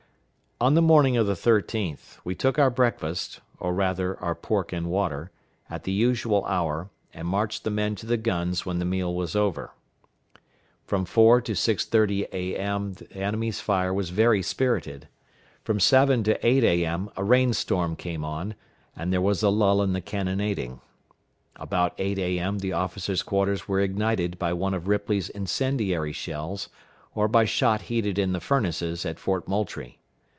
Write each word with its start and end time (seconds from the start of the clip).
On 0.69 0.75
the 0.75 0.81
morning 0.83 1.17
of 1.17 1.25
the 1.25 1.33
13th, 1.33 2.19
we 2.23 2.35
took 2.35 2.59
our 2.59 2.69
breakfast 2.69 3.39
or, 3.59 3.73
rather, 3.73 4.15
our 4.19 4.35
pork 4.35 4.71
and 4.71 4.91
water 4.91 5.31
at 5.71 5.85
the 5.85 5.91
usual 5.91 6.45
hour, 6.45 6.91
and 7.15 7.27
marched 7.27 7.63
the 7.63 7.71
men 7.71 7.95
to 7.95 8.05
the 8.05 8.15
guns 8.15 8.63
when 8.63 8.77
the 8.77 8.85
meal 8.85 9.11
was 9.11 9.35
over. 9.35 9.71
From 10.85 11.03
4 11.05 11.41
to 11.41 11.53
6.30 11.53 12.27
A.M. 12.31 12.93
the 12.93 13.11
enemy's 13.13 13.59
fire 13.59 13.91
was 13.91 14.11
very 14.11 14.43
spirited. 14.43 15.07
From 15.63 15.79
7 15.79 16.21
to 16.25 16.45
8 16.45 16.63
A.M. 16.63 17.09
a 17.17 17.23
rain 17.23 17.53
storm 17.53 17.95
came 17.95 18.23
on, 18.23 18.53
and 18.95 19.11
there 19.11 19.19
was 19.19 19.41
a 19.41 19.49
lull 19.49 19.81
in 19.81 19.93
the 19.93 19.99
cannonading. 20.01 20.79
About 21.55 21.95
8 21.97 22.19
A.M. 22.19 22.59
the 22.59 22.73
officers' 22.73 23.23
quarters 23.23 23.67
were 23.67 23.79
ignited 23.79 24.37
by 24.37 24.53
one 24.53 24.75
of 24.75 24.87
Ripley's 24.87 25.29
incendiary 25.29 26.13
shells, 26.13 26.69
or 27.15 27.27
by 27.27 27.45
shot 27.45 27.81
heated 27.89 28.19
in 28.19 28.31
the 28.33 28.39
furnaces 28.39 29.07
at 29.07 29.17
Fort 29.17 29.47
Moultrie. 29.47 29.97